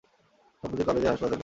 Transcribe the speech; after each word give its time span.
সম্প্রতি 0.63 0.83
কালেজের 0.87 1.11
হাসপাতালে। 1.11 1.39